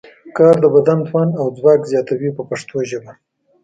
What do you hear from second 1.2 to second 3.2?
او ځواک زیاتوي په پښتو ژبه.